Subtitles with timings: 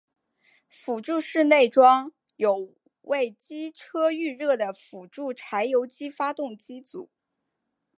[0.67, 7.11] 辅助室内装有为机车预热的辅助柴油机发电机组。